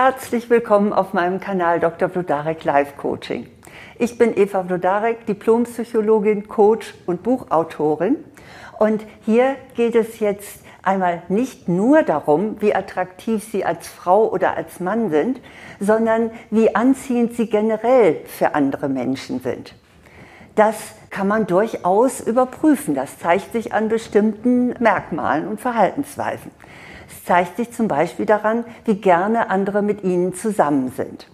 Herzlich 0.00 0.48
willkommen 0.48 0.92
auf 0.92 1.12
meinem 1.12 1.40
Kanal 1.40 1.80
Dr. 1.80 2.08
Vlodarek 2.08 2.62
Life 2.62 2.92
Coaching. 2.98 3.48
Ich 3.98 4.16
bin 4.16 4.38
Eva 4.38 4.62
Vlodarek, 4.62 5.26
Diplompsychologin, 5.26 6.46
Coach 6.46 6.94
und 7.06 7.24
Buchautorin. 7.24 8.14
Und 8.78 9.04
hier 9.22 9.56
geht 9.74 9.96
es 9.96 10.20
jetzt 10.20 10.60
einmal 10.84 11.24
nicht 11.28 11.68
nur 11.68 12.04
darum, 12.04 12.60
wie 12.60 12.76
attraktiv 12.76 13.42
Sie 13.42 13.64
als 13.64 13.88
Frau 13.88 14.30
oder 14.30 14.56
als 14.56 14.78
Mann 14.78 15.10
sind, 15.10 15.40
sondern 15.80 16.30
wie 16.52 16.76
anziehend 16.76 17.34
Sie 17.34 17.50
generell 17.50 18.20
für 18.26 18.54
andere 18.54 18.88
Menschen 18.88 19.40
sind. 19.40 19.74
Das 20.54 20.76
kann 21.10 21.26
man 21.26 21.48
durchaus 21.48 22.20
überprüfen. 22.20 22.94
Das 22.94 23.18
zeigt 23.18 23.50
sich 23.50 23.74
an 23.74 23.88
bestimmten 23.88 24.76
Merkmalen 24.78 25.48
und 25.48 25.60
Verhaltensweisen. 25.60 26.52
Es 27.08 27.24
zeigt 27.24 27.56
sich 27.56 27.72
zum 27.72 27.88
Beispiel 27.88 28.26
daran, 28.26 28.64
wie 28.84 28.96
gerne 28.96 29.50
andere 29.50 29.82
mit 29.82 30.04
ihnen 30.04 30.34
zusammen 30.34 30.92
sind 30.94 31.28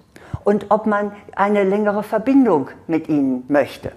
und 0.45 0.67
ob 0.71 0.87
man 0.87 1.13
eine 1.35 1.65
längere 1.65 2.03
Verbindung 2.03 2.71
mit 2.87 3.09
ihnen 3.09 3.45
möchte. 3.49 3.93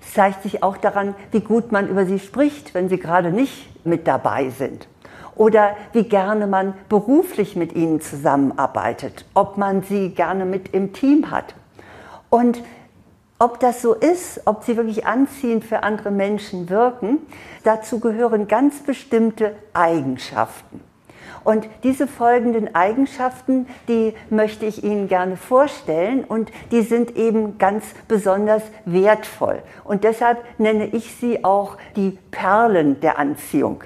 Es 0.00 0.14
zeigt 0.14 0.42
sich 0.42 0.62
auch 0.62 0.76
daran, 0.76 1.14
wie 1.32 1.40
gut 1.40 1.72
man 1.72 1.88
über 1.88 2.06
sie 2.06 2.18
spricht, 2.18 2.74
wenn 2.74 2.88
sie 2.88 2.98
gerade 2.98 3.30
nicht 3.30 3.84
mit 3.84 4.06
dabei 4.06 4.50
sind. 4.50 4.88
Oder 5.34 5.76
wie 5.92 6.04
gerne 6.04 6.46
man 6.46 6.74
beruflich 6.88 7.54
mit 7.56 7.74
ihnen 7.74 8.00
zusammenarbeitet, 8.00 9.24
ob 9.34 9.56
man 9.56 9.82
sie 9.82 10.10
gerne 10.10 10.44
mit 10.44 10.74
im 10.74 10.92
Team 10.92 11.30
hat. 11.30 11.54
Und 12.28 12.62
ob 13.38 13.60
das 13.60 13.82
so 13.82 13.94
ist, 13.94 14.40
ob 14.46 14.64
sie 14.64 14.76
wirklich 14.76 15.06
anziehend 15.06 15.64
für 15.64 15.84
andere 15.84 16.10
Menschen 16.10 16.68
wirken, 16.68 17.18
dazu 17.62 18.00
gehören 18.00 18.48
ganz 18.48 18.80
bestimmte 18.80 19.54
Eigenschaften. 19.74 20.87
Und 21.44 21.68
diese 21.82 22.06
folgenden 22.06 22.74
Eigenschaften, 22.74 23.66
die 23.88 24.14
möchte 24.30 24.66
ich 24.66 24.84
Ihnen 24.84 25.08
gerne 25.08 25.36
vorstellen 25.36 26.24
und 26.24 26.50
die 26.70 26.82
sind 26.82 27.16
eben 27.16 27.58
ganz 27.58 27.84
besonders 28.06 28.62
wertvoll. 28.84 29.62
Und 29.84 30.04
deshalb 30.04 30.38
nenne 30.58 30.86
ich 30.86 31.14
sie 31.14 31.44
auch 31.44 31.76
die 31.96 32.18
Perlen 32.30 33.00
der 33.00 33.18
Anziehung. 33.18 33.82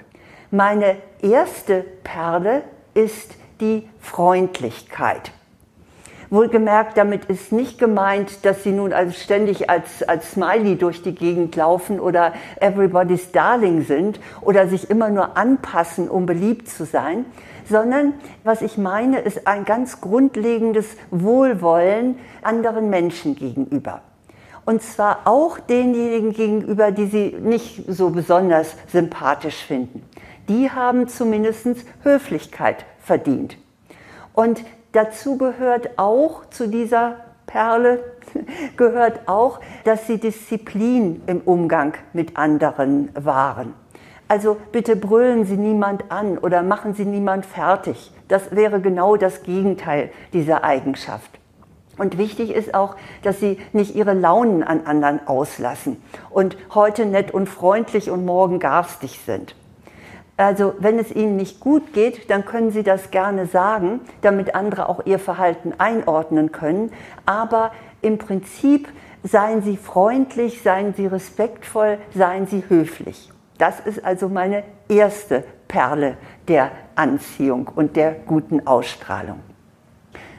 Meine 0.50 0.96
erste 1.22 1.84
Perle 2.04 2.62
ist 2.94 3.36
die 3.60 3.88
Freundlichkeit. 4.00 5.32
Wohlgemerkt, 6.32 6.96
damit 6.96 7.26
ist 7.26 7.52
nicht 7.52 7.78
gemeint, 7.78 8.46
dass 8.46 8.62
sie 8.62 8.72
nun 8.72 8.94
also 8.94 9.12
ständig 9.12 9.68
als, 9.68 10.02
als 10.02 10.32
Smiley 10.32 10.76
durch 10.76 11.02
die 11.02 11.14
Gegend 11.14 11.54
laufen 11.56 12.00
oder 12.00 12.32
everybody's 12.58 13.32
Darling 13.32 13.84
sind 13.84 14.18
oder 14.40 14.66
sich 14.66 14.88
immer 14.88 15.10
nur 15.10 15.36
anpassen, 15.36 16.08
um 16.08 16.24
beliebt 16.24 16.68
zu 16.70 16.86
sein, 16.86 17.26
sondern 17.68 18.14
was 18.44 18.62
ich 18.62 18.78
meine, 18.78 19.20
ist 19.20 19.46
ein 19.46 19.66
ganz 19.66 20.00
grundlegendes 20.00 20.86
Wohlwollen 21.10 22.16
anderen 22.40 22.88
Menschen 22.88 23.36
gegenüber. 23.36 24.00
Und 24.64 24.80
zwar 24.80 25.26
auch 25.26 25.58
denjenigen 25.58 26.32
gegenüber, 26.32 26.92
die 26.92 27.06
sie 27.06 27.36
nicht 27.42 27.84
so 27.88 28.08
besonders 28.08 28.74
sympathisch 28.90 29.62
finden. 29.66 30.02
Die 30.48 30.70
haben 30.70 31.08
zumindest 31.08 31.84
Höflichkeit 32.02 32.86
verdient. 33.00 33.58
Und 34.32 34.64
dazu 34.92 35.36
gehört 35.38 35.98
auch 35.98 36.48
zu 36.50 36.68
dieser 36.68 37.16
Perle 37.46 38.02
gehört 38.76 39.28
auch, 39.28 39.60
dass 39.84 40.06
sie 40.06 40.18
Disziplin 40.18 41.22
im 41.26 41.40
Umgang 41.40 41.94
mit 42.12 42.36
anderen 42.36 43.10
waren. 43.14 43.74
Also 44.28 44.56
bitte 44.72 44.96
brüllen 44.96 45.44
Sie 45.44 45.58
niemand 45.58 46.10
an 46.10 46.38
oder 46.38 46.62
machen 46.62 46.94
Sie 46.94 47.04
niemand 47.04 47.44
fertig. 47.44 48.10
Das 48.28 48.56
wäre 48.56 48.80
genau 48.80 49.16
das 49.16 49.42
Gegenteil 49.42 50.10
dieser 50.32 50.64
Eigenschaft. 50.64 51.30
Und 51.98 52.16
wichtig 52.16 52.54
ist 52.54 52.72
auch, 52.72 52.96
dass 53.22 53.40
Sie 53.40 53.58
nicht 53.74 53.94
Ihre 53.94 54.14
Launen 54.14 54.62
an 54.62 54.86
anderen 54.86 55.26
auslassen 55.26 56.02
und 56.30 56.56
heute 56.74 57.04
nett 57.04 57.34
und 57.34 57.46
freundlich 57.46 58.10
und 58.10 58.24
morgen 58.24 58.58
garstig 58.58 59.20
sind. 59.26 59.54
Also 60.42 60.74
wenn 60.80 60.98
es 60.98 61.14
Ihnen 61.14 61.36
nicht 61.36 61.60
gut 61.60 61.92
geht, 61.92 62.28
dann 62.28 62.44
können 62.44 62.72
Sie 62.72 62.82
das 62.82 63.12
gerne 63.12 63.46
sagen, 63.46 64.00
damit 64.22 64.56
andere 64.56 64.88
auch 64.88 65.06
Ihr 65.06 65.20
Verhalten 65.20 65.72
einordnen 65.78 66.50
können. 66.50 66.90
Aber 67.24 67.70
im 68.00 68.18
Prinzip 68.18 68.88
seien 69.22 69.62
Sie 69.62 69.76
freundlich, 69.76 70.62
seien 70.62 70.94
Sie 70.94 71.06
respektvoll, 71.06 71.98
seien 72.12 72.48
Sie 72.48 72.64
höflich. 72.68 73.30
Das 73.58 73.78
ist 73.78 74.04
also 74.04 74.28
meine 74.28 74.64
erste 74.88 75.44
Perle 75.68 76.16
der 76.48 76.72
Anziehung 76.96 77.70
und 77.72 77.94
der 77.94 78.10
guten 78.10 78.66
Ausstrahlung. 78.66 79.38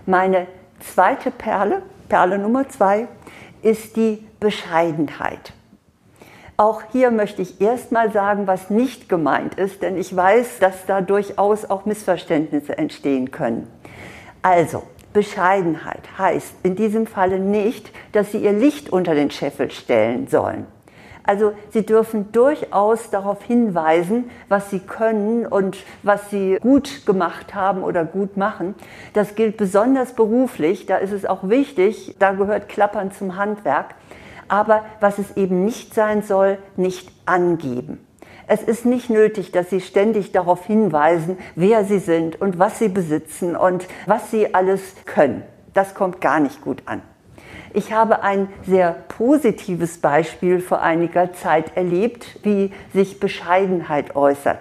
Meine 0.05 0.47
zweite 0.81 1.31
Perle, 1.31 1.81
Perle 2.09 2.39
Nummer 2.39 2.67
zwei, 2.67 3.07
ist 3.61 3.95
die 3.95 4.27
Bescheidenheit. 4.41 5.53
Auch 6.63 6.81
hier 6.93 7.11
möchte 7.11 7.41
ich 7.41 7.59
erstmal 7.59 8.13
sagen, 8.13 8.47
was 8.47 8.69
nicht 8.69 9.09
gemeint 9.09 9.55
ist, 9.55 9.81
denn 9.81 9.97
ich 9.97 10.15
weiß, 10.15 10.59
dass 10.59 10.85
da 10.85 11.01
durchaus 11.01 11.69
auch 11.69 11.83
Missverständnisse 11.83 12.77
entstehen 12.77 13.31
können. 13.31 13.67
Also, 14.41 14.83
Bescheidenheit 15.11 16.17
heißt 16.17 16.55
in 16.63 16.77
diesem 16.77 17.05
Falle 17.05 17.37
nicht, 17.37 17.91
dass 18.13 18.31
Sie 18.31 18.37
Ihr 18.37 18.53
Licht 18.53 18.89
unter 18.89 19.13
den 19.13 19.29
Scheffel 19.29 19.71
stellen 19.71 20.29
sollen. 20.29 20.65
Also 21.25 21.51
Sie 21.71 21.85
dürfen 21.85 22.31
durchaus 22.31 23.09
darauf 23.09 23.43
hinweisen, 23.43 24.29
was 24.47 24.69
Sie 24.69 24.79
können 24.79 25.45
und 25.45 25.75
was 26.01 26.29
Sie 26.29 26.59
gut 26.61 27.05
gemacht 27.05 27.53
haben 27.53 27.83
oder 27.83 28.05
gut 28.05 28.37
machen. 28.37 28.73
Das 29.11 29.35
gilt 29.35 29.57
besonders 29.57 30.13
beruflich. 30.13 30.85
Da 30.85 30.95
ist 30.95 31.11
es 31.11 31.25
auch 31.25 31.49
wichtig, 31.49 32.15
da 32.19 32.31
gehört 32.31 32.69
Klappern 32.69 33.11
zum 33.11 33.35
Handwerk 33.35 33.95
aber 34.53 34.85
was 34.99 35.17
es 35.17 35.35
eben 35.35 35.65
nicht 35.65 35.95
sein 35.95 36.21
soll, 36.21 36.59
nicht 36.75 37.11
angeben. 37.25 38.05
Es 38.45 38.61
ist 38.61 38.85
nicht 38.85 39.09
nötig, 39.09 39.51
dass 39.51 39.71
Sie 39.71 39.81
ständig 39.81 40.31
darauf 40.31 40.63
hinweisen, 40.67 41.39
wer 41.55 41.85
Sie 41.85 41.97
sind 41.97 42.39
und 42.39 42.59
was 42.59 42.77
Sie 42.77 42.89
besitzen 42.89 43.55
und 43.55 43.87
was 44.05 44.29
Sie 44.29 44.53
alles 44.53 44.93
können. 45.05 45.41
Das 45.73 45.95
kommt 45.95 46.21
gar 46.21 46.39
nicht 46.39 46.61
gut 46.61 46.83
an. 46.85 47.01
Ich 47.73 47.93
habe 47.93 48.21
ein 48.21 48.47
sehr 48.63 48.91
positives 48.91 49.97
Beispiel 49.97 50.59
vor 50.59 50.83
einiger 50.83 51.33
Zeit 51.33 51.75
erlebt, 51.75 52.39
wie 52.43 52.71
sich 52.93 53.19
Bescheidenheit 53.19 54.15
äußert. 54.15 54.59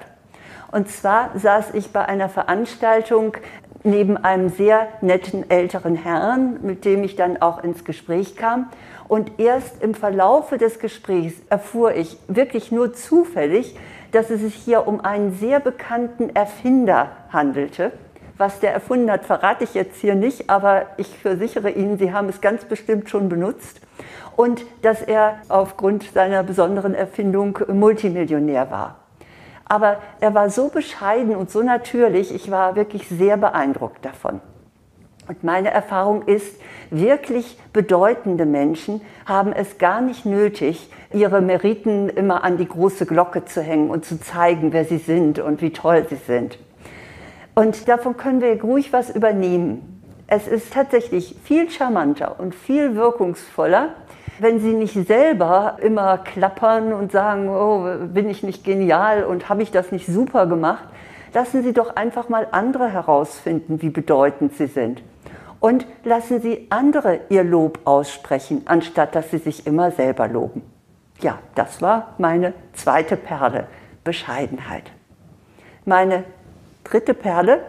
Und 0.71 0.89
zwar 0.89 1.39
saß 1.39 1.75
ich 1.75 1.93
bei 1.93 2.03
einer 2.03 2.31
Veranstaltung 2.31 3.37
neben 3.85 4.17
einem 4.17 4.49
sehr 4.49 4.89
netten 5.01 5.51
älteren 5.51 5.97
Herrn, 5.97 6.59
mit 6.63 6.85
dem 6.85 7.05
ich 7.05 7.17
dann 7.17 7.41
auch 7.41 7.63
ins 7.63 7.85
Gespräch 7.85 8.37
kam. 8.37 8.69
Und 9.09 9.39
erst 9.39 9.83
im 9.83 9.95
Verlaufe 9.95 10.59
des 10.59 10.79
Gesprächs 10.79 11.35
erfuhr 11.51 11.95
ich 11.95 12.17
wirklich 12.29 12.73
nur 12.73 12.95
zufällig, 12.95 13.77
dass 14.13 14.31
es 14.31 14.41
sich 14.41 14.55
hier 14.55 14.87
um 14.87 15.01
einen 15.01 15.33
sehr 15.33 15.61
bekannten 15.61 16.31
Erfinder 16.35 17.11
handelte. 17.31 17.93
Was 18.39 18.61
der 18.61 18.73
erfunden 18.73 19.11
hat, 19.11 19.25
verrate 19.25 19.65
ich 19.65 19.75
jetzt 19.75 20.01
hier 20.01 20.15
nicht, 20.15 20.49
aber 20.49 20.87
ich 20.97 21.19
versichere 21.19 21.71
Ihnen, 21.71 21.99
Sie 21.99 22.13
haben 22.13 22.29
es 22.29 22.41
ganz 22.41 22.65
bestimmt 22.65 23.11
schon 23.11 23.29
benutzt. 23.29 23.81
Und 24.37 24.65
dass 24.81 25.03
er 25.03 25.39
aufgrund 25.49 26.05
seiner 26.05 26.43
besonderen 26.43 26.95
Erfindung 26.95 27.59
Multimillionär 27.69 28.71
war. 28.71 29.02
Aber 29.65 29.99
er 30.21 30.35
war 30.35 30.51
so 30.51 30.69
bescheiden 30.69 31.37
und 31.37 31.51
so 31.51 31.63
natürlich, 31.63 32.35
ich 32.35 32.51
war 32.51 32.77
wirklich 32.77 33.09
sehr 33.09 33.37
beeindruckt 33.37 34.05
davon. 34.05 34.41
Und 35.29 35.45
meine 35.45 35.71
Erfahrung 35.71 36.23
ist, 36.27 36.61
wirklich 36.91 37.59
bedeutende 37.73 38.45
Menschen 38.45 39.01
haben 39.25 39.53
es 39.53 39.79
gar 39.79 40.01
nicht 40.01 40.27
nötig, 40.27 40.91
ihre 41.13 41.41
Meriten 41.41 42.09
immer 42.09 42.45
an 42.45 42.57
die 42.57 42.67
große 42.67 43.07
Glocke 43.07 43.45
zu 43.45 43.63
hängen 43.63 43.89
und 43.91 44.05
zu 44.05 44.21
zeigen, 44.21 44.73
wer 44.73 44.85
sie 44.85 44.99
sind 44.99 45.39
und 45.39 45.63
wie 45.63 45.73
toll 45.73 46.07
sie 46.09 46.17
sind. 46.17 46.59
Und 47.55 47.89
davon 47.89 48.17
können 48.17 48.41
wir 48.41 48.61
ruhig 48.63 48.93
was 48.93 49.11
übernehmen. 49.11 50.03
Es 50.27 50.49
ist 50.49 50.73
tatsächlich 50.73 51.37
viel 51.45 51.71
charmanter 51.71 52.41
und 52.41 52.55
viel 52.55 52.97
wirkungsvoller, 52.97 53.91
wenn 54.43 54.61
Sie 54.61 54.75
nicht 54.75 55.07
selber 55.07 55.77
immer 55.81 56.19
klappern 56.19 56.93
und 56.93 57.13
sagen, 57.13 57.49
oh, 57.49 57.87
bin 58.13 58.29
ich 58.29 58.43
nicht 58.43 58.65
genial 58.65 59.25
und 59.25 59.49
habe 59.49 59.63
ich 59.63 59.71
das 59.71 59.93
nicht 59.93 60.07
super 60.07 60.47
gemacht, 60.47 60.85
lassen 61.33 61.63
Sie 61.63 61.73
doch 61.73 61.97
einfach 61.97 62.29
mal 62.29 62.49
andere 62.51 62.89
herausfinden, 62.91 63.81
wie 63.81 63.91
bedeutend 63.91 64.55
Sie 64.55 64.67
sind 64.67 65.03
und 65.61 65.87
lassen 66.05 66.41
Sie 66.41 66.67
andere 66.71 67.21
Ihr 67.29 67.45
Lob 67.45 67.81
aussprechen, 67.85 68.63
anstatt 68.65 69.15
dass 69.15 69.31
Sie 69.31 69.39
sich 69.39 69.67
immer 69.67 69.93
selber 69.93 70.27
loben. 70.29 70.63
Ja, 71.21 71.39
das 71.55 71.81
war 71.81 72.15
meine 72.19 72.53
zweite 72.73 73.17
Perle, 73.17 73.69
Bescheidenheit. 74.03 74.91
Meine 75.85 76.25
dritte 76.83 77.15
Perle 77.15 77.61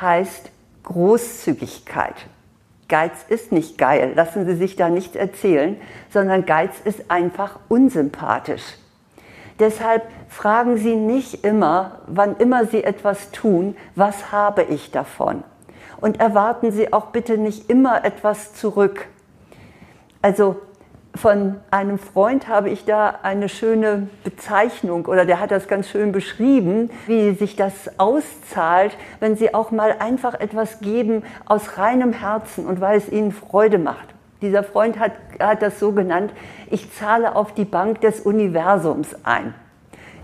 heißt 0.00 0.50
Großzügigkeit. 0.82 2.14
Geiz 2.94 3.24
ist 3.28 3.50
nicht 3.50 3.76
geil, 3.76 4.12
lassen 4.14 4.46
Sie 4.46 4.54
sich 4.54 4.76
da 4.76 4.88
nichts 4.88 5.16
erzählen, 5.16 5.76
sondern 6.10 6.46
Geiz 6.46 6.70
ist 6.84 7.10
einfach 7.10 7.58
unsympathisch. 7.68 8.62
Deshalb 9.58 10.04
fragen 10.28 10.76
Sie 10.76 10.94
nicht 10.94 11.44
immer, 11.44 12.02
wann 12.06 12.36
immer 12.36 12.66
Sie 12.66 12.84
etwas 12.84 13.32
tun, 13.32 13.76
was 13.96 14.30
habe 14.30 14.62
ich 14.62 14.92
davon? 14.92 15.42
Und 16.00 16.20
erwarten 16.20 16.70
Sie 16.70 16.92
auch 16.92 17.06
bitte 17.06 17.36
nicht 17.36 17.68
immer 17.68 18.04
etwas 18.04 18.54
zurück. 18.54 19.08
Also 20.22 20.60
von 21.16 21.56
einem 21.70 21.98
Freund 21.98 22.48
habe 22.48 22.70
ich 22.70 22.84
da 22.84 23.20
eine 23.22 23.48
schöne 23.48 24.08
Bezeichnung 24.24 25.06
oder 25.06 25.24
der 25.24 25.38
hat 25.38 25.52
das 25.52 25.68
ganz 25.68 25.88
schön 25.88 26.10
beschrieben, 26.10 26.90
wie 27.06 27.32
sich 27.34 27.54
das 27.54 27.98
auszahlt, 27.98 28.96
wenn 29.20 29.36
Sie 29.36 29.54
auch 29.54 29.70
mal 29.70 29.94
einfach 30.00 30.34
etwas 30.34 30.80
geben 30.80 31.22
aus 31.46 31.78
reinem 31.78 32.12
Herzen 32.12 32.66
und 32.66 32.80
weil 32.80 32.98
es 32.98 33.08
Ihnen 33.10 33.30
Freude 33.30 33.78
macht. 33.78 34.08
Dieser 34.42 34.64
Freund 34.64 34.98
hat, 34.98 35.12
hat 35.38 35.62
das 35.62 35.78
so 35.78 35.92
genannt, 35.92 36.32
ich 36.68 36.92
zahle 36.92 37.36
auf 37.36 37.54
die 37.54 37.64
Bank 37.64 38.00
des 38.00 38.20
Universums 38.20 39.16
ein. 39.24 39.54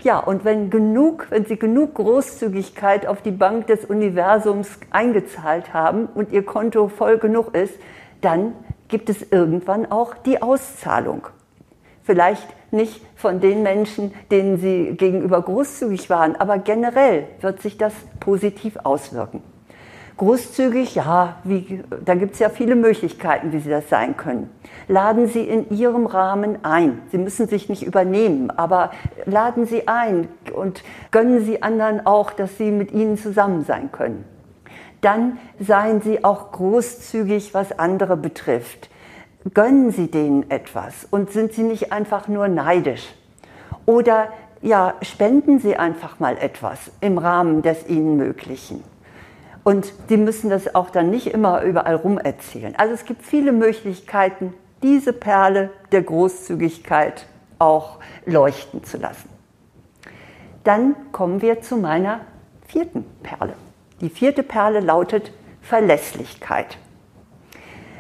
Ja, 0.03 0.19
und 0.19 0.45
wenn 0.45 0.71
genug, 0.71 1.27
wenn 1.31 1.45
Sie 1.45 1.59
genug 1.59 1.95
Großzügigkeit 1.95 3.07
auf 3.07 3.23
die 3.23 3.31
Bank 3.31 3.67
des 3.69 3.85
Universums 3.85 4.81
eingezahlt 4.91 5.73
haben 5.73 6.07
und 6.07 6.33
Ihr 6.33 6.45
Konto 6.45 6.89
voll 6.89 7.19
genug 7.19 7.55
ist, 7.55 7.75
dann 8.23 8.55
gibt 8.91 9.09
es 9.09 9.31
irgendwann 9.31 9.91
auch 9.91 10.15
die 10.15 10.43
Auszahlung. 10.43 11.29
Vielleicht 12.03 12.47
nicht 12.73 13.01
von 13.17 13.41
den 13.41 13.63
Menschen, 13.63 14.13
denen 14.31 14.59
sie 14.59 14.95
gegenüber 14.97 15.41
großzügig 15.43 16.11
waren, 16.11 16.37
aber 16.37 16.59
generell 16.59 17.27
wird 17.41 17.63
sich 17.63 17.79
das 17.79 17.93
positiv 18.21 18.77
auswirken. 18.85 19.43
Großzügig, 20.17 20.97
ja, 20.97 21.37
wie, 21.45 21.83
da 22.05 22.15
gibt 22.15 22.35
es 22.35 22.41
ja 22.41 22.51
viele 22.51 22.77
Möglichkeiten, 22.77 23.53
wie 23.53 23.59
Sie 23.59 23.71
das 23.71 23.89
sein 23.89 24.19
können. 24.19 24.51
Laden 24.87 25.29
Sie 25.29 25.41
in 25.41 25.71
Ihrem 25.71 26.05
Rahmen 26.05 26.63
ein. 26.63 27.01
Sie 27.11 27.17
müssen 27.17 27.49
sich 27.49 27.71
nicht 27.71 27.83
übernehmen, 27.83 28.51
aber 28.51 28.91
laden 29.25 29.65
Sie 29.65 29.89
ein 29.89 30.29
und 30.53 30.83
gönnen 31.11 31.43
Sie 31.47 31.63
anderen 31.63 32.05
auch, 32.05 32.33
dass 32.33 32.59
Sie 32.59 32.71
mit 32.71 32.93
Ihnen 32.93 33.17
zusammen 33.17 33.65
sein 33.65 33.93
können 33.93 34.27
dann 35.01 35.39
seien 35.59 36.01
Sie 36.03 36.25
auch 36.25 36.53
großzügig, 36.53 37.55
was 37.55 37.79
andere 37.79 38.17
betrifft. 38.17 38.91
Gönnen 39.55 39.91
Sie 39.91 40.11
denen 40.11 40.51
etwas 40.51 41.07
und 41.11 41.31
sind 41.31 41.53
Sie 41.53 41.63
nicht 41.63 41.93
einfach 41.93 42.29
nur 42.29 42.49
neidisch. 42.49 43.15
Oder 43.87 44.29
ja, 44.63 44.95
spenden 45.01 45.59
Sie 45.59 45.77
einfach 45.77 46.21
mal 46.21 46.37
etwas 46.37 46.91
im 47.01 47.17
Rahmen 47.17 47.63
des 47.63 47.89
Ihnen 47.89 48.17
Möglichen. 48.17 48.85
Und 49.65 49.93
Sie 50.09 50.17
müssen 50.17 50.51
das 50.51 50.75
auch 50.75 50.91
dann 50.91 51.11
nicht 51.11 51.29
immer 51.29 51.63
überall 51.63 51.97
rum 51.97 52.19
erzählen. 52.19 52.75
Also 52.77 52.95
es 52.95 53.05
gibt 53.05 53.23
viele 53.23 53.53
Möglichkeiten, 53.53 54.53
diese 54.83 55.13
Perle 55.13 55.71
der 55.93 56.03
Großzügigkeit 56.03 57.27
auch 57.59 57.99
leuchten 58.27 58.85
zu 58.85 58.99
lassen. 58.99 59.29
Dann 60.65 60.95
kommen 61.13 61.41
wir 61.43 61.63
zu 61.63 61.77
meiner 61.77 62.21
vierten 62.67 63.05
Perle. 63.23 63.55
Die 64.01 64.09
vierte 64.11 64.43
Perle 64.43 64.81
lautet 64.81 65.33
Verlässlichkeit. 65.61 66.79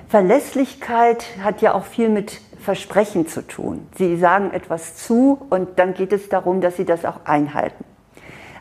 Verlässlichkeit 0.09 1.25
hat 1.43 1.63
ja 1.63 1.75
auch 1.75 1.85
viel 1.85 2.09
mit 2.09 2.41
Versprechen 2.59 3.29
zu 3.29 3.47
tun. 3.47 3.87
Sie 3.97 4.17
sagen 4.17 4.51
etwas 4.53 4.97
zu 4.97 5.47
und 5.51 5.79
dann 5.79 5.95
geht 5.95 6.13
es 6.13 6.29
darum, 6.29 6.61
dass 6.61 6.77
Sie 6.77 6.85
das 6.85 7.05
auch 7.05 7.25
einhalten. 7.25 7.85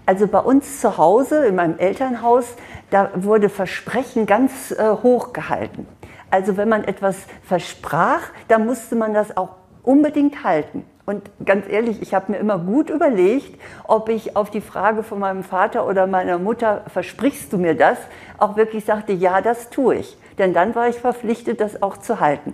Also 0.06 0.28
bei 0.28 0.40
uns 0.40 0.82
zu 0.82 0.98
Hause, 0.98 1.46
in 1.46 1.56
meinem 1.56 1.78
Elternhaus, 1.78 2.56
da 2.90 3.12
wurde 3.16 3.50
Versprechen 3.50 4.26
ganz 4.26 4.72
äh, 4.72 4.90
hoch 5.04 5.34
gehalten. 5.34 5.88
Also 6.32 6.58
wenn 6.58 6.70
man 6.70 6.84
etwas 6.84 7.16
versprach, 7.44 8.22
dann 8.48 8.66
musste 8.66 8.96
man 8.96 9.14
das 9.14 9.36
auch 9.38 9.56
unbedingt 9.84 10.44
halten. 10.44 10.86
Und 11.10 11.24
ganz 11.44 11.68
ehrlich, 11.68 12.04
ich 12.04 12.14
habe 12.14 12.32
mir 12.32 12.38
immer 12.38 12.60
gut 12.60 12.92
überlegt, 12.92 13.60
ob 13.88 14.10
ich 14.10 14.36
auf 14.36 14.52
die 14.52 14.62
Frage 14.62 15.02
von 15.02 15.18
meinem 15.18 15.44
Vater 15.44 15.88
oder 15.88 16.06
meiner 16.06 16.38
Mutter, 16.38 16.84
versprichst 16.86 17.52
du 17.52 17.58
mir 17.58 17.74
das, 17.74 17.98
auch 18.38 18.58
wirklich 18.58 18.86
sagte, 18.86 19.14
ja, 19.14 19.42
das 19.42 19.72
tue 19.72 19.96
ich. 19.96 20.16
Denn 20.38 20.54
dann 20.54 20.76
war 20.76 20.88
ich 20.88 20.98
verpflichtet, 20.98 21.62
das 21.62 21.82
auch 21.82 21.98
zu 21.98 22.20
halten. 22.20 22.54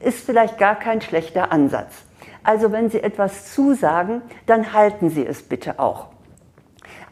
Ist 0.00 0.26
vielleicht 0.26 0.58
gar 0.58 0.74
kein 0.74 1.02
schlechter 1.02 1.52
Ansatz. 1.52 1.92
Also 2.42 2.72
wenn 2.72 2.90
Sie 2.90 3.00
etwas 3.00 3.54
zusagen, 3.54 4.22
dann 4.46 4.72
halten 4.72 5.08
Sie 5.08 5.24
es 5.24 5.44
bitte 5.44 5.78
auch. 5.78 6.08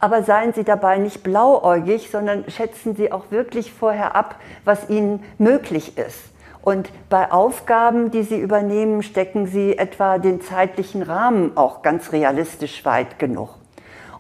Aber 0.01 0.25
seien 0.25 0.53
Sie 0.53 0.65
dabei 0.65 0.99
nicht 0.99 1.23
blauäugig, 1.23 2.11
sondern 2.11 2.51
schätzen 2.51 2.97
Sie 2.97 3.13
auch 3.13 3.31
wirklich 3.31 3.73
vorher 3.73 4.17
ab, 4.17 4.35
was 4.65 4.91
Ihnen 4.91 5.23
möglich 5.39 5.97
ist. 5.97 6.32
Und 6.63 6.91
bei 7.09 7.31
Aufgaben, 7.33 8.11
die 8.13 8.23
Sie 8.23 8.39
übernehmen, 8.39 9.03
stecken 9.03 9.47
Sie 9.47 9.77
etwa 9.77 10.19
den 10.19 10.41
zeitlichen 10.41 11.03
Rahmen 11.03 11.57
auch 11.57 11.83
ganz 11.83 12.13
realistisch 12.13 12.85
weit 12.85 13.19
genug. 13.19 13.51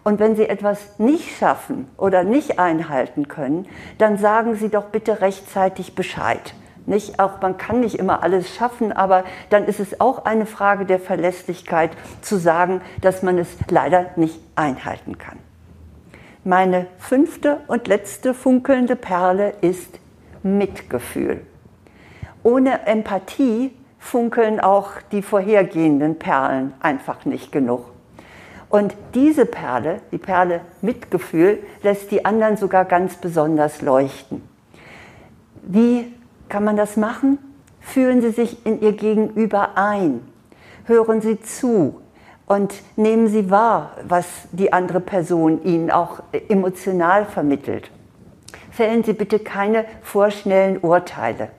Und 0.04 0.18
wenn 0.18 0.34
Sie 0.34 0.48
etwas 0.48 0.98
nicht 0.98 1.36
schaffen 1.38 1.88
oder 1.96 2.24
nicht 2.24 2.58
einhalten 2.58 3.28
können, 3.28 3.68
dann 3.98 4.18
sagen 4.18 4.56
Sie 4.56 4.68
doch 4.68 4.86
bitte 4.86 5.20
rechtzeitig 5.20 5.94
Bescheid. 5.94 6.54
Nicht 6.84 7.20
auch, 7.20 7.40
man 7.40 7.58
kann 7.58 7.78
nicht 7.78 7.94
immer 7.94 8.24
alles 8.24 8.52
schaffen, 8.52 8.92
aber 8.92 9.22
dann 9.50 9.66
ist 9.66 9.78
es 9.78 10.00
auch 10.00 10.24
eine 10.24 10.46
Frage 10.46 10.84
der 10.84 10.98
Verlässlichkeit 10.98 11.92
zu 12.22 12.36
sagen, 12.38 12.80
dass 13.00 13.22
man 13.22 13.38
es 13.38 13.48
leider 13.70 14.06
nicht 14.16 14.40
einhalten 14.56 15.16
kann. 15.16 15.38
Meine 16.42 16.88
fünfte 16.98 17.60
und 17.68 17.86
letzte 17.86 18.34
funkelnde 18.34 18.96
Perle 18.96 19.54
ist 19.60 20.00
Mitgefühl. 20.42 21.42
Ohne 22.42 22.86
Empathie 22.86 23.72
funkeln 23.98 24.58
auch 24.58 24.92
die 25.12 25.22
vorhergehenden 25.22 26.18
Perlen 26.18 26.74
einfach 26.80 27.24
nicht 27.24 27.52
genug. 27.52 27.84
Und 28.68 28.96
diese 29.14 29.46
Perle, 29.46 30.00
die 30.10 30.18
Perle 30.18 30.62
Mitgefühl, 30.80 31.58
lässt 31.82 32.10
die 32.10 32.24
anderen 32.24 32.56
sogar 32.56 32.84
ganz 32.84 33.16
besonders 33.16 33.82
leuchten. 33.82 34.42
Wie 35.62 36.12
kann 36.48 36.64
man 36.64 36.76
das 36.76 36.96
machen? 36.96 37.38
Fühlen 37.80 38.22
Sie 38.22 38.30
sich 38.30 38.64
in 38.66 38.80
Ihr 38.80 38.92
Gegenüber 38.92 39.76
ein. 39.76 40.20
Hören 40.86 41.20
Sie 41.20 41.40
zu 41.40 42.00
und 42.46 42.74
nehmen 42.96 43.28
Sie 43.28 43.50
wahr, 43.50 43.92
was 44.08 44.26
die 44.52 44.72
andere 44.72 45.00
Person 45.00 45.62
Ihnen 45.64 45.90
auch 45.90 46.22
emotional 46.48 47.24
vermittelt. 47.24 47.90
Fällen 48.70 49.04
Sie 49.04 49.12
bitte 49.12 49.38
keine 49.38 49.84
vorschnellen 50.02 50.78
Urteile. 50.78 51.50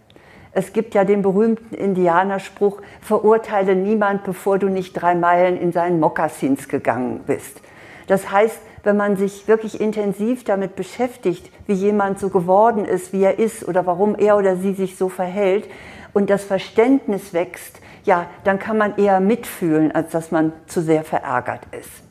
Es 0.53 0.71
gibt 0.71 0.93
ja 0.93 1.03
den 1.03 1.23
berühmten 1.23 1.73
Indianerspruch, 1.73 2.81
verurteile 3.01 3.75
niemand, 3.75 4.23
bevor 4.23 4.59
du 4.59 4.69
nicht 4.69 4.93
drei 4.93 5.15
Meilen 5.15 5.57
in 5.57 5.71
seinen 5.71 5.99
Mokassins 5.99 6.67
gegangen 6.67 7.21
bist. 7.25 7.61
Das 8.07 8.31
heißt, 8.31 8.59
wenn 8.83 8.97
man 8.97 9.15
sich 9.15 9.47
wirklich 9.47 9.79
intensiv 9.81 10.43
damit 10.43 10.75
beschäftigt, 10.75 11.49
wie 11.67 11.73
jemand 11.73 12.19
so 12.19 12.29
geworden 12.29 12.85
ist, 12.85 13.13
wie 13.13 13.23
er 13.23 13.39
ist 13.39 13.67
oder 13.67 13.85
warum 13.85 14.15
er 14.15 14.37
oder 14.37 14.57
sie 14.57 14.73
sich 14.73 14.97
so 14.97 15.09
verhält 15.09 15.67
und 16.13 16.29
das 16.29 16.43
Verständnis 16.43 17.33
wächst, 17.33 17.79
ja, 18.03 18.27
dann 18.43 18.59
kann 18.59 18.77
man 18.77 18.97
eher 18.97 19.21
mitfühlen, 19.21 19.93
als 19.93 20.11
dass 20.11 20.31
man 20.31 20.51
zu 20.67 20.81
sehr 20.81 21.03
verärgert 21.03 21.61
ist. 21.71 22.03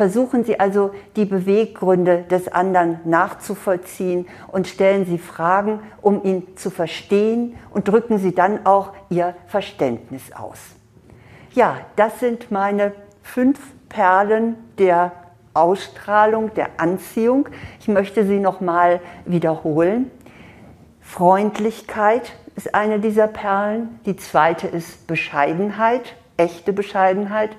Versuchen 0.00 0.44
Sie 0.44 0.58
also 0.58 0.92
die 1.14 1.26
Beweggründe 1.26 2.22
des 2.22 2.48
anderen 2.48 3.00
nachzuvollziehen 3.04 4.26
und 4.48 4.66
stellen 4.66 5.04
Sie 5.04 5.18
Fragen, 5.18 5.80
um 6.00 6.24
ihn 6.24 6.56
zu 6.56 6.70
verstehen 6.70 7.54
und 7.70 7.86
drücken 7.86 8.16
Sie 8.16 8.34
dann 8.34 8.64
auch 8.64 8.94
Ihr 9.10 9.34
Verständnis 9.46 10.32
aus. 10.32 10.58
Ja, 11.52 11.76
das 11.96 12.18
sind 12.18 12.50
meine 12.50 12.94
fünf 13.22 13.60
Perlen 13.90 14.56
der 14.78 15.12
Ausstrahlung, 15.52 16.54
der 16.54 16.70
Anziehung. 16.78 17.50
Ich 17.78 17.88
möchte 17.88 18.24
sie 18.24 18.40
nochmal 18.40 19.00
wiederholen. 19.26 20.10
Freundlichkeit 21.02 22.32
ist 22.56 22.74
eine 22.74 23.00
dieser 23.00 23.26
Perlen. 23.26 24.00
Die 24.06 24.16
zweite 24.16 24.66
ist 24.66 25.06
Bescheidenheit, 25.06 26.14
echte 26.38 26.72
Bescheidenheit. 26.72 27.50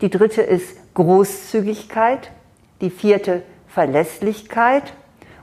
Die 0.00 0.08
dritte 0.08 0.40
ist 0.40 0.81
Großzügigkeit, 0.94 2.30
die 2.80 2.90
vierte 2.90 3.42
Verlässlichkeit 3.68 4.92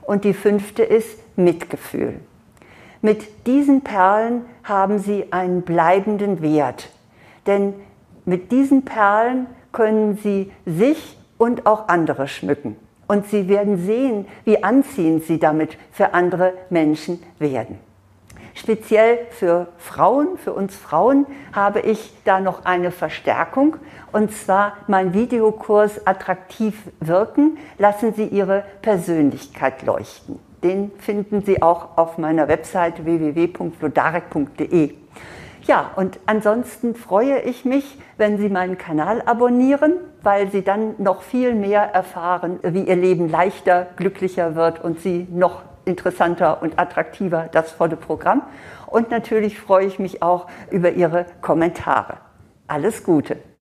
und 0.02 0.24
die 0.24 0.34
fünfte 0.34 0.82
ist 0.82 1.18
Mitgefühl. 1.36 2.20
Mit 3.02 3.46
diesen 3.46 3.82
Perlen 3.82 4.44
haben 4.62 4.98
Sie 4.98 5.32
einen 5.32 5.62
bleibenden 5.62 6.42
Wert, 6.42 6.90
denn 7.46 7.74
mit 8.24 8.52
diesen 8.52 8.84
Perlen 8.84 9.46
können 9.72 10.16
Sie 10.16 10.52
sich 10.66 11.16
und 11.38 11.66
auch 11.66 11.88
andere 11.88 12.28
schmücken. 12.28 12.76
Und 13.08 13.26
Sie 13.26 13.48
werden 13.48 13.84
sehen, 13.84 14.26
wie 14.44 14.62
anziehend 14.62 15.24
Sie 15.24 15.38
damit 15.38 15.78
für 15.90 16.14
andere 16.14 16.52
Menschen 16.68 17.20
werden. 17.38 17.78
Speziell 18.54 19.18
für 19.30 19.68
Frauen, 19.78 20.36
für 20.36 20.52
uns 20.52 20.76
Frauen, 20.76 21.26
habe 21.52 21.80
ich 21.80 22.12
da 22.24 22.40
noch 22.40 22.64
eine 22.64 22.90
Verstärkung. 22.90 23.76
Und 24.12 24.32
zwar 24.32 24.76
mein 24.86 25.14
Videokurs 25.14 26.06
Attraktiv 26.06 26.74
wirken, 27.00 27.58
lassen 27.78 28.14
Sie 28.14 28.26
Ihre 28.26 28.64
Persönlichkeit 28.82 29.82
leuchten. 29.82 30.38
Den 30.62 30.90
finden 30.98 31.42
Sie 31.42 31.62
auch 31.62 31.96
auf 31.96 32.18
meiner 32.18 32.48
Website 32.48 33.04
www.lodarek.de. 33.04 34.94
Ja, 35.62 35.90
und 35.96 36.18
ansonsten 36.26 36.94
freue 36.94 37.40
ich 37.42 37.64
mich, 37.64 37.98
wenn 38.16 38.38
Sie 38.38 38.48
meinen 38.48 38.76
Kanal 38.76 39.22
abonnieren, 39.24 39.94
weil 40.22 40.50
Sie 40.50 40.62
dann 40.62 40.94
noch 40.98 41.22
viel 41.22 41.54
mehr 41.54 41.82
erfahren, 41.82 42.58
wie 42.62 42.82
Ihr 42.82 42.96
Leben 42.96 43.30
leichter, 43.30 43.86
glücklicher 43.96 44.54
wird 44.54 44.82
und 44.82 45.00
Sie 45.00 45.28
noch 45.30 45.62
interessanter 45.90 46.62
und 46.62 46.78
attraktiver 46.78 47.48
das 47.52 47.70
volle 47.70 47.96
Programm. 47.96 48.42
Und 48.86 49.10
natürlich 49.10 49.58
freue 49.60 49.86
ich 49.86 49.98
mich 49.98 50.22
auch 50.22 50.46
über 50.70 50.92
Ihre 50.92 51.26
Kommentare. 51.42 52.18
Alles 52.66 53.04
Gute! 53.04 53.50